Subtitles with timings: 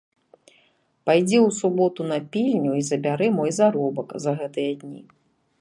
[1.09, 5.01] Пайдзі ў суботу на пільню і забяры мой заробак за гэтыя дні.